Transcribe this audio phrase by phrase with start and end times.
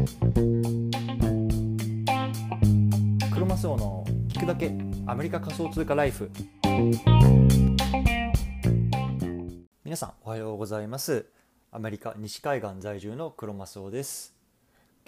[0.00, 0.06] ク
[3.38, 4.72] ロマスオの聞くだけ
[5.06, 6.30] アメリカ仮想通貨ライフ。
[9.84, 11.26] 皆さんおはようございます。
[11.70, 14.34] アメリカ西海岸在住のクロマスオです。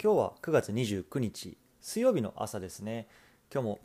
[0.01, 3.07] 今日は9月29日水曜日の朝ですね。
[3.51, 3.79] 今日も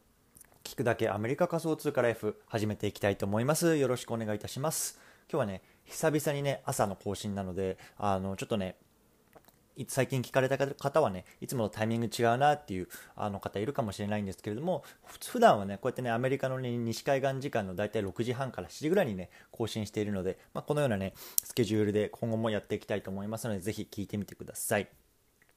[0.63, 3.79] 聞くだけアメリカ仮想通貨ライフ始めていきたいと思います。
[3.79, 5.01] よろしくお願いいたします。
[5.31, 8.77] 今日はね久々にね朝の更新なのであのちょっとね
[9.87, 24.89] 最近聞かれた方はね、いつものタイミング違うなっていうあの方いるかもしれないんですけれども、普段はね、こうやってね、アメリカの、ね、西海岸時間の大体6時半から7時ぐらいにね、更新しているので、まあ、このようなね、スケジュールで今後もやっていきたいと思いますので、ぜひ聞いてみてください。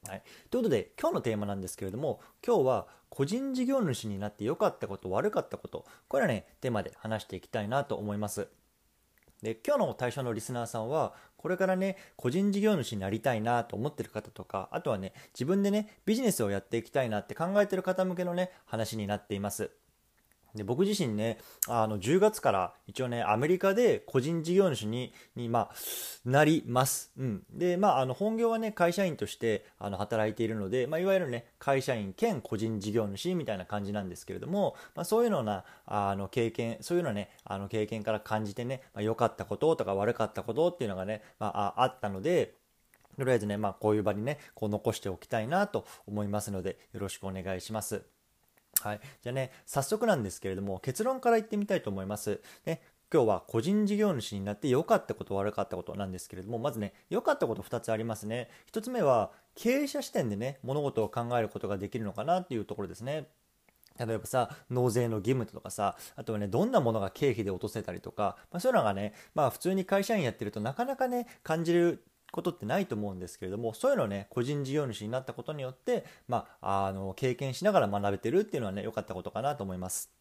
[0.07, 8.47] はい、ということで今日のテーマなんですけれども今日は個人事業主になって良かったこと悪かったことこれはねテーマで話していきたいなと思います
[9.41, 19.71] で今日の対象のリスナーさんはこれからね個人事業主になりたいなと思ってる方とかあとはね自分でねビジネスをやっていきたいなって考えてる方向けのね話になっています。
[20.55, 25.75] で僕自身ねあの10月から一応ねアメリカで個人事業主にに、まあ、
[26.25, 42.55] なります、うん、でまああの本業はね会社員としてあの働いているので、まあ、いわゆるね会社員兼個人事業主みたいな感じなんですけれども、まあ、そういうのなあの経験そういうのねあの経験から感じてね良、まあ、かったこととか悪かったことっていうのがね、まあ、あったので
[43.17, 48.03] とりあえずね、まあ、こういう場にねこう残しておきたいなと思いますのでよろしくお願いします。
[48.81, 52.41] はい、じゃあね早速なんですけれども結論から言ってみたいと思います。
[52.65, 52.81] ね
[53.13, 58.49] 今日は個人事業主になって良かったこと悪かったことなんですけれどもまずね良かったこと2つありますね。
[58.71, 63.27] 1つ目は経営者視点でね物事を考えることができるのかなっていうところですね。
[63.99, 80.11] 例えばさ納税の義務とかさあとはねどんなものが経費で落とせたりとか、まあ、そういうのがねまあ普通に会社員やってるとなかなかね感じることってないと思うんですけれどもそういうのをね個人事業主になったことによって、まあ、あの経験しながら学べてるっていうのはね良かったことかなと思います。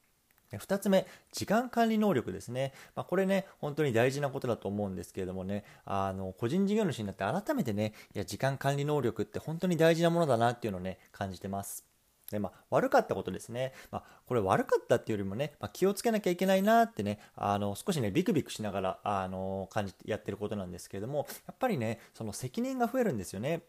[0.53, 2.73] 2つ目、時間管理能力ですね。
[2.97, 11.90] まあ、これね、本当に大事なことだと思うんですけれどもね、あの、個人事業主になって改めてね、いや、時間管理能力って本当に大事なものだなっていうのをね、感じてます。
[12.31, 13.73] で、まあ、悪かったことですね。
[13.91, 23.63] まあ、これ悪かったっていうよりもね、まあ、気をつけなきゃいけないなってね、あの、少しね、ビクビクしながら、あの、感じてやってることなんですけれども、やっぱりね、その責任が増えるんですよね。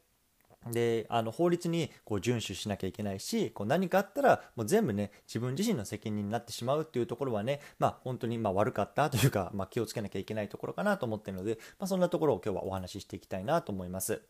[0.69, 14.21] であの法律にこう遵守しなきゃいけないしこう何かあったらもう全部ね自分自身の責任になってしまうっていうところはねまあ本当にま悪かったというか、ま、気をつけなきゃいけないところかなと思ってるので、ま、そんなところを今日はお話ししていきたいなと思います。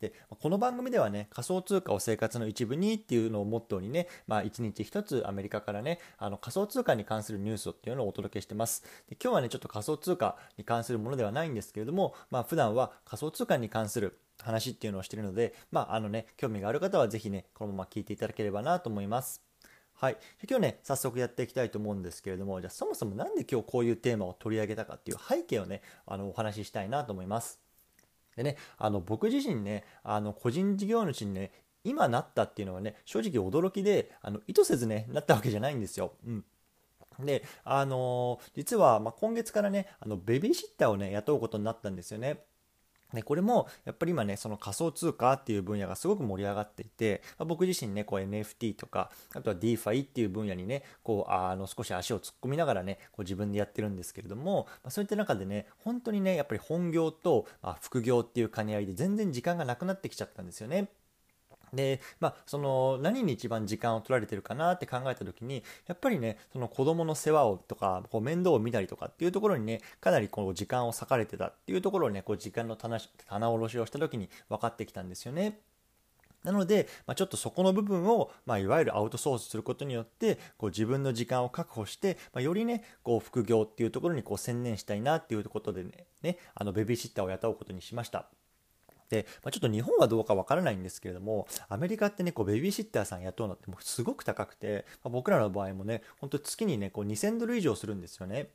[0.00, 19.42] でこの番組ではね仮想通貨を生活の一部にっていうのをモットーにね、まあ、一日一つアメリカからねあの仮想通貨に関するニュースっていうのをお届けしてますで今日はねちょっと仮想通貨に関するものではないんですけれども、まあ、普段は仮想通貨に関する話っていうのをしてるので、まあ、あのね興味がある方はぜひねこのまま聞いていただければなと思います
[20.00, 20.16] はい。
[20.48, 27.60] 今日ね、早速やっていきたいと思うんですけれども、じゃあそもそも何で今日こういうテーマを取り上げたかっていう背景をね、あの、お話ししたいなと思います。
[28.38, 31.50] でね、あの僕自身ね、あの個人事業主にね、
[31.82, 36.12] 今なったっていうのはね、正直驚きで、あの意図せずね、なったわけじゃないんですよ。
[36.24, 36.44] うん
[37.18, 42.44] で、あのー、実は、ま今月からね、あのベビーシッターをね、雇うことになったんですよね。
[43.14, 57.46] でこれもやっぱり今ねその仮想通貨っていう分野がすごく盛り上がっていて、まあ、僕自身ねこう NFT とかあとは DeFi っていう分野にねこうあの少し足を突っ込みながらねこう自分でやってるんですけれども、まあ、そういった中でね本当にねやっぱり本業と、
[57.80, 60.88] 副業っていう兼ね合いで全然時間がなくなってきちゃったんですよね。
[61.72, 75.60] で、まあ、その何に一番時間を取られてるかなって考えた時にやっぱりねその子供の世話をとかこう面倒を見たりとかっていうところにねかなりこう時間を割かれてたっていうところをねこう時間の棚棚卸しをした時に分かってきたんですよね。
[76.44, 88.28] なので、まあ、ちょっとそこの部分を、まあ、いわゆるアウトソースすることによってこう自分の時間を確保して、まあ、よりねこう副業っていうところにこう専念したいなっていうことでねねあのベビーシッターを雇うことにしました。
[89.08, 98.50] で、まあ、ちょっと日本はどうかわからないんですけれども、アメリカってね、こうベビーシッターさん雇うのってもうすごく高くて、まあ、僕らの場合もね、本当月にね、こう2000ドル以上するんですよね。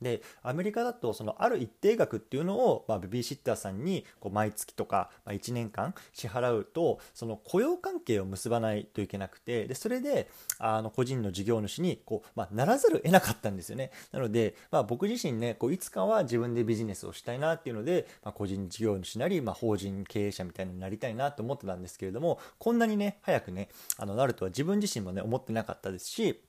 [0.00, 13.90] でアメリカだとそのある一定額っていうのを、まあ、ベビーシッターさんにこう毎月とか、まあ、1年間支払うとその雇用関係を結ばないといけなくてでそれであの個人の事業主にこう、まあ、ならざるを得なかったんですよね。
[14.12, 23.68] なので、まあ、僕自身ねこういつかは自分でビジネスをしたいなっていうので、まあ、個人事業主なり、まあ、法人経営者みたいになりたいなと思ってたんですけれどもこんなにね早くね
[23.98, 26.40] あのなるとは自分自身もね思ってなかったですし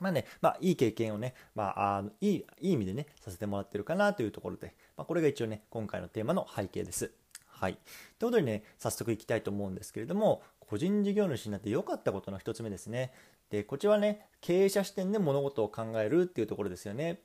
[0.00, 7.12] まあね、まあ、いい経験をね、まあ、あいい、いい意味でね、させてもらってるかなというところで、まあ、これが一応ね、今回のテーマの背景です。
[7.46, 7.74] はい。
[8.18, 13.12] ということでね、早速いきたいと思うんですけれども、個人事業主になって良かったことの1つ目ですね。
[13.50, 17.20] で、こちらはね、経営者視点で物事を考えるっていうところですよね。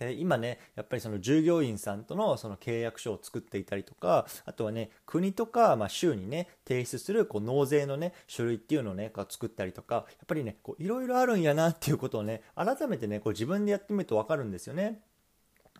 [0.00, 15.00] で今ねやっぱりその従業員さんとのその契約書を作っていたりとかあとはね国とか、まあ、州にね提出するこう納税のね書類っていうのをね作ったりとかやっぱりねいろいろあるんやなっていうことをね改めてねこう自分でやってみると分かるんですよね。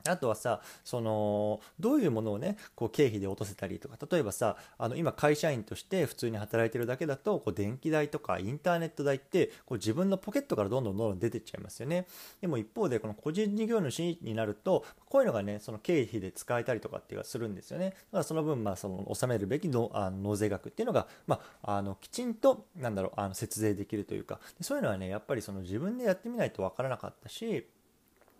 [0.08, 12.06] あとはさ、その、どういうものをね、こう経費で落とせたりとか、例えばさ、あの、今会社員として普通に働いてるだけだと、こう電気代とかインターネット代って、こう自分のポケットからどんどんどんどん出てっちゃいますよね。
[12.40, 17.90] でも一方で、この個人事業主になると、こういうのがね、その経費で使えたりとかっていうのがするんですよね。
[17.90, 27.66] だからその分、まあ、その、納めるべきのあの納税額っていうのが、まあ、あの、きちんと、なんだろう、あの、節税できるというか、そういうのはね、やっぱりその自分でやってみないとわからなかったし、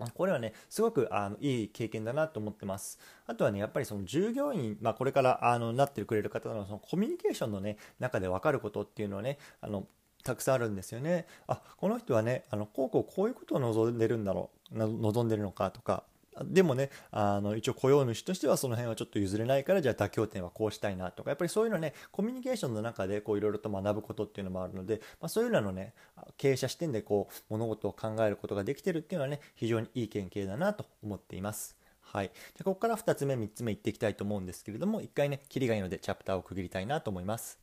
[0.09, 2.99] これはね、すごくあのいい経験だなと思ってます。
[3.27, 9.87] あとはね、やっぱりその従業員、まあ、これからあのなってくれる方のそのコミュニケーションのね、中で分かることっていうのはね、あの
[10.23, 11.27] たくさんあるんですよね。
[11.47, 16.05] あ、この人はね、あのこうこうこういうことを望んでるんだろう、望んでるのかとか、
[16.45, 25.95] でもね、あの、一応雇用主としてはその辺はちょっと譲れないから、じゃあ妥協点はこうしたいなとか、やっぱりそういうのね、コミュニケーションの中でこういろいろと学ぶことっていうのもあるので、まあ、そういうののね、
[26.37, 31.77] 経営者視点でこう、物事を考えることができてるっていうのはね、非常にいい経験だなと思っています。
[32.01, 32.31] はい。
[32.59, 37.61] でここから2つ目、3つ目いっていきたいと思うんですけれども、1回ね、キリがいいのでチャプターを区切りたいなと思います。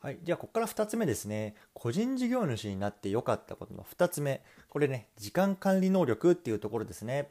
[0.00, 0.18] はい。
[0.22, 1.54] じゃあ、ここから2つ目ですね。
[1.72, 4.42] 個人事業主になって良かったことの2つ目。
[4.68, 7.30] これね、時間管理能力っていうところですね。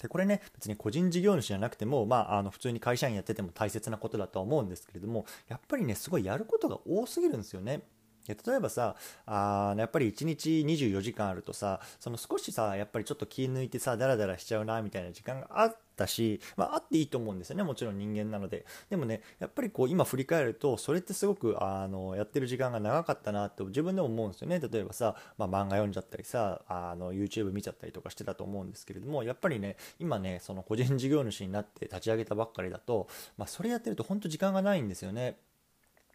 [0.00, 7.82] でこれね別に個人事業主じゃなくても、まあ、あの普通に会社員やってても大切なことだとは思うんですけれどもやっぱりねすごいやることが多すぎるんですよね。
[8.28, 18.64] 例えばさあやっぱり1日24時間あるとさその少しさやっぱりちょっと気抜いてさダラダラしちゃうなみたいな時間があってったし、まあ、あっていいと思うんですよねもちろん人間なので。
[18.88, 24.60] でもねやっぱりこう今振り返るとそれってすごくあのやってる時間が長かったなって自分でも思うんですよね。
[24.60, 35.38] 例えばさ、まあ、漫画読んじゃったりさあの YouTube 見ちゃったりとかしてたと思うんですけれどもやっぱりね今ねその個人事業主になって立ち上げたばっかりだと、まあ、それやってると本当時間がないんですよね。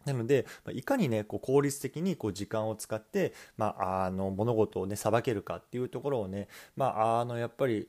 [0.04, 7.88] なので、いかにね、こう効率的にこう時間を使って、まあ、あの物事をね、さばけるかっていうところをね、まあ、あのやっぱり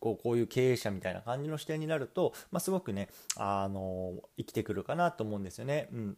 [0.00, 5.88] こうこういう経営者みたいな感じの視点になると、まあ、すごくね、あの生きてくるかなと思うんですよね。
[5.92, 6.16] うん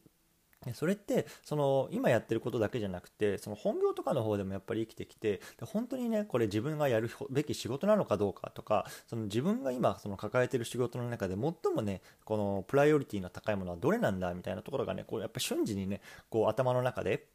[0.75, 17.29] それってその今やってることだけじゃなくてその本業とかの方でもやっぱり生きてきてで本当にねこれ自分がやるべき仕事なのかどうかとかその自分が今その抱えてる仕事の中で最もねこのプライオリティの高いものはどれなんだみたいなところがねこうやっぱ瞬時にねこう頭の中で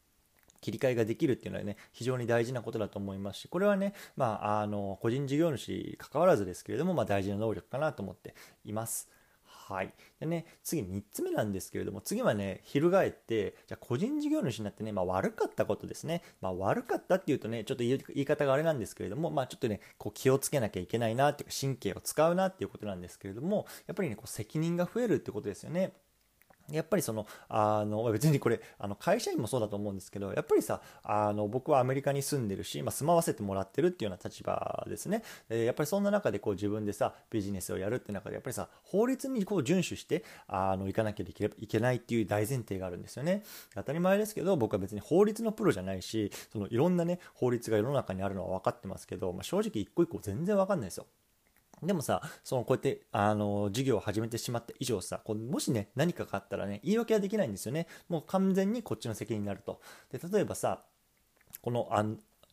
[0.64, 8.34] 切り替えができるっていうのはね、非常に大事なことだと思いますし、これはね、まあ、あの、個人事業主関わらずですけれども、まあ、大事な能力かなと思って
[8.64, 9.10] います。
[9.44, 9.94] はい。
[10.20, 16.22] でね、次3つ目なんですけれども、次はね、翻って、じゃ個人事業主になってね、まあ悪かったことですね。
[16.42, 25.94] まあ悪かったっていうとね、ちょっと言い方があれなんですけれども、まあちょっとね、こう気をつけなきゃいけないなっていうか、神経を使うなっていうことなんですけれども、やっぱりね、こう責任が増えるってことですよね。
[26.72, 35.24] やっぱりその、あの、別にこれ、あの、会社員もそうだと思うんですけど、やっぱりさ、あの、僕はアメリカに住んでるし、まあ、住まわせてもらってるっていうような立場ですね。
[35.50, 43.44] やっぱりそんな中でこう自分でさ、ビジネスをやるって中で、やっぱりさ、法律にこう遵守して、あの、行かなきゃいけないっていう大前提があるんですよね。
[43.76, 51.08] 当たり前ですけど、僕は別に法律のプロじゃないし、そのいろんなね、法律が世の中にあるのは分かってますけど、まあ、正直一個一個全然分かんないですよ。
[51.86, 57.88] でもさ、そのこうやって、あの、授業を始めてしまった以上さ、こうもしね、何かがあったらね、言い訳はできないんですよね。
[58.10, 59.82] もう完全にこっちの責任になると。
[60.12, 60.84] で、例えばさ、
[61.62, 61.90] この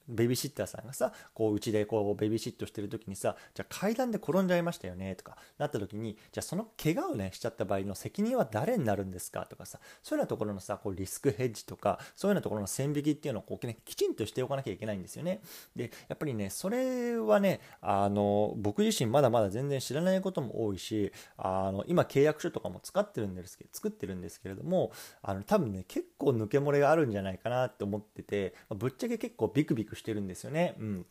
[0.09, 15.41] ベビーシッターさんがさ、こう、うちでこう、ベビーシットしてる時にさ、じゃあ階段で転んじゃいましたよね、とか、なった時に、じゃあその怪我をね、しちゃった場合の責任は誰になるんですかとかさ、そういうようなところのさ、こう、リスクヘッジとか、そういうようなところの線引きっていうのをこう、ね、きちんとしておかなきゃいけないんですよね。
[15.77, 24.93] で、やっぱりね、それはね、あの、僕自身まだまだ全然知らないことも多いし、あの、今契約書とかも使ってるんですけど、作ってるんですけれども、
[25.23, 30.75] あの、多分ね、結構抜け漏れがあるんじゃないかなって思ってて、ぶっちゃけ結構ビクビクしてるんですよね。
[30.79, 31.07] うん。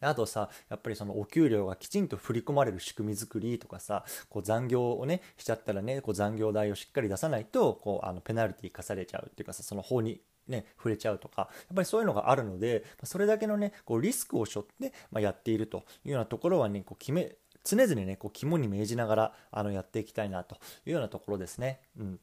[0.00, 20.56] あとさ、やっぱりそのお給料がきちんと振り込まれる仕組み作りとかさ、こう残業をね、しちゃったらね、こう残業代をしっかり出さないと、こう、あの、ペナルティ課されちゃうっていうかさ、その法にね、触れちゃうとか、やっぱりそういうのがあるので、それだけのね、こうリスクを背負って、まあ、やっているというようなところはね、こう決め、常々ね、こう肝に銘じながら、あの、やっていきたいなと
[20.86, 21.80] いうようなところですね。
[21.98, 22.20] うん。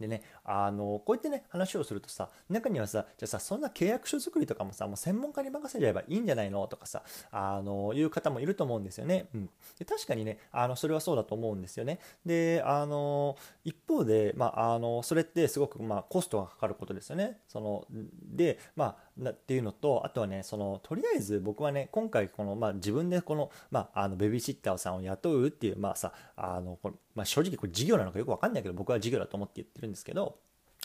[0.00, 9.28] でね、あの、こうやってね、話をするとさ、中にはさ、じゃあさ、そんな契約書作りとかもさ、もう専門家に任せちゃえばいいんじゃないのとかさ、あの、いう方もいると思うんですよね。
[9.34, 9.50] うん。
[9.78, 12.00] で確かにね、あの、それはそうだと思うんですよね。
[12.24, 17.40] で、あの、一方で、まあ、あの、それってすごく、まあ、コストがかかることですよね。
[17.46, 17.86] その、
[18.24, 30.38] で、まあ、なっていうのと、あとはね、その、とりあえず僕はね、今回この、まあ、自分でこの、まあ、あの、ベビーシッターさんを雇うっていう、まあさ、あの、このまあ、正直これ事業なのかよくわかんないけど、僕は事業だと思って言ってるんんですけど、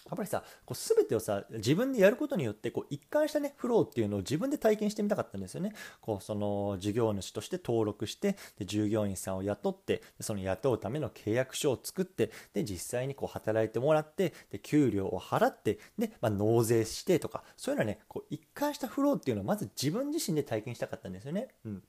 [0.06, 5.74] やっぱりさ、こう全てをさ、自分でやることによって、こう一貫したね、フローっていうのを自分で体験してみたかったんですよね。
[6.00, 21.48] こう、その事業主として登録して、で従業員さんを雇って、その雇うための契約書を作って、で、実際にこう働いてもらって、で、給料を払って、で、まあ、納税してとか、そういうのはね、こう一貫したフローっていうのをまず自分自身で体験したかったんですよね。
[21.66, 21.84] うん。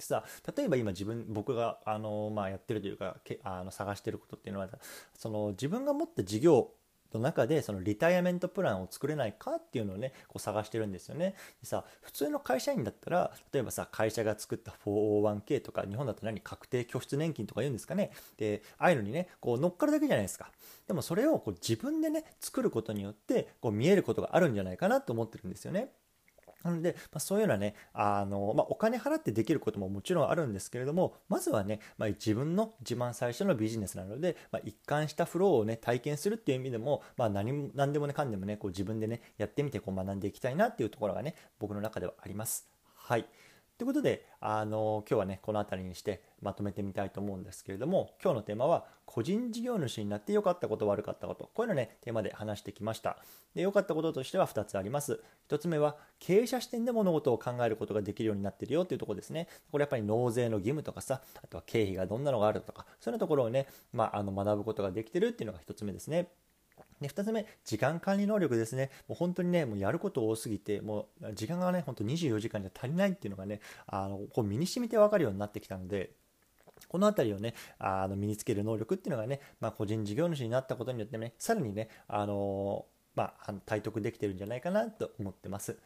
[0.00, 0.24] でさ
[0.56, 4.68] 例えば今自分僕があの、まあ、やってるというかけあの探してることっていうのは
[5.14, 6.70] その自分が持った事業
[7.12, 11.34] の中でそのリタイアメントプランを作れないかっていうのをねこう探してるんですよね。
[11.60, 18.12] でさ普通の会社員だったら例えばさ会社が作った 401k とか日本だと何確定拠出年金とか言うんですかね。
[18.38, 20.50] でああいうのにねこう乗っかるだけじゃないですか。
[20.86, 25.92] でもそれをこう自分でね作ることによってこう見えることがあるんじゃないかなと思ってるんですよね。
[26.62, 42.68] なので、まあ、そういうようなね、あの、まあ、お金払ってできることももちろんあるんですけれども、まずはね、まあ、自分の自慢最初のビジネスなので、まあ、一貫したフローをね、体験するっていう意味でも、まあ、何も、何でもね、かんでもね、こう自分でね、やってみてこう学んでいきたいなっていうところがね、僕の中ではあります。
[42.94, 43.26] はい。
[43.80, 53.16] ということで、あの、今日はね、この辺りにしてまとめてみたいと思うんですけれども、今日のテーマは、個人事業主になって良かったこと、悪かったこと、こういうのね、テーマで話してきました。
[53.54, 55.22] で、良かったこととしては2つあります。
[55.48, 59.48] 1つ目は、経営者視点で物事を考えることができるようになってるよというところですね。
[59.72, 66.28] これやっぱり納税の義務とかさ、あとは経費がどんなのがあるとか、そういうところをね、まあ、あの学ぶことができてるっていうのが1つ目ですね。
[67.00, 68.90] で、2つ目、時間管理能力ですね。
[69.08, 76.12] もう本当にね、もうやること多すぎて、もう時間がね、本当24時間じゃ足りないっていうのがね、あの、こう身に染みて分かるようになってきたので、
[76.88, 85.78] この辺りをね、あの身につける能力っていうのがね、まあ、個人事業主になったことによってね、さらにね、あのまあ、体得できてるんじゃないかなと思ってます。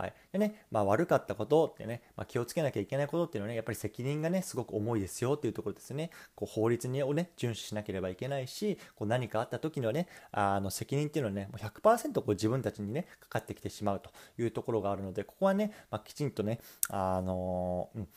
[0.00, 0.14] はい。
[0.32, 6.10] でね、まあ悪かったことってね、まあ、気をつけなきゃいけないことっていうのはね、やっぱり責任がね、すごく重いですよっていうところですね。
[6.34, 18.08] こう法律にをね、遵守しなければいけないし、こう何かあった時のね、あの責任っていうのはね、もう100%こう自分たちにね、かかってきてしまうというところがあるので、ここはね、まあ、きちんとね、あのうん、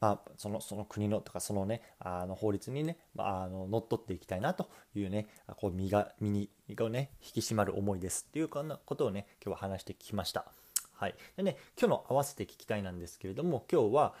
[0.00, 10.61] まあ、そのその国のとかそのねあの法律にね、まあ、あの乗っ取っていきたいなというねこう身が身にがね引き締まる思いですっていうこんなことをね今日は話してきました。
[11.02, 11.16] はい。
[11.36, 14.14] でね、今日の合わせて聞きたいなんですけれども、今日は、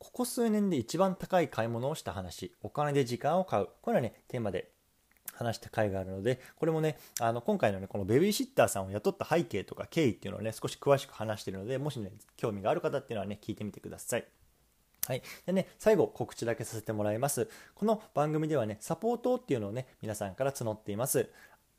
[0.00, 3.68] ここ数年で一番高い買い物をした話、お金で時間を買う。
[3.82, 4.72] これはね、テーマで
[5.32, 14.26] 話した回があるので、これもね、あの、今回のね、このベビーシッターさんを雇った背景とか経緯っていうのをね、少し詳しく話しているので、もしね、興味がある方っていうのはね、聞いてみてください。
[15.06, 15.22] はい。
[15.46, 17.48] でね、最後、告知だけさせてもらいます。
[17.76, 21.30] この番組ではね、サポートっていうのをね、皆さんから募っています。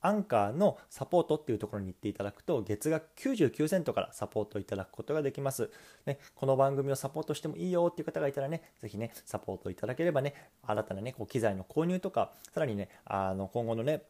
[0.05, 5.71] アンカーのサポートっていうところに行っていただくと、月額99セントからサポートいただくことができます。
[6.05, 14.03] ね、この番組をサポートしてもいいよっていう方がいたらね、ぜひね、サポートいただければね、新たなね、こう機材の購入とか、さらにね、あの今後のね、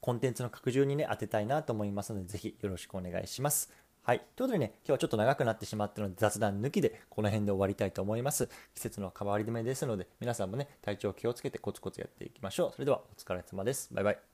[0.00, 3.72] コンテンツの拡充にね、当てたいなと思いますので、ぜひよろしくお願いします。
[4.02, 4.18] はい。
[4.36, 8.48] ということでね、今日はちょっと長くなってしまったので雑談抜きでこの辺で終わりたいと思います。
[8.74, 12.72] 季節の変わり目ですので、皆さんもね、体調気をつけてコツコツやっていきましょう。
[12.72, 13.88] それではお疲れ様です。
[13.94, 14.33] バイバイ。